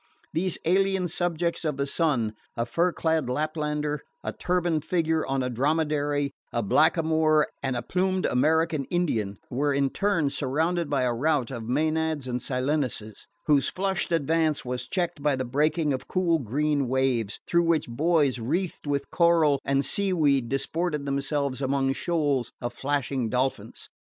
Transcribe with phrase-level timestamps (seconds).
[0.33, 5.49] These alien subjects of the sun a fur clad Laplander, a turbaned figure on a
[5.51, 11.51] dromedary, a blackamoor and a plumed American Indian were in turn surrounded by a rout
[11.51, 16.87] of Maenads and Silenuses, whose flushed advance was checked by the breaking of cool green
[16.87, 23.29] waves, through which boys wreathed with coral and seaweed disported themselves among shoals of flashing
[23.29, 23.87] dolphins.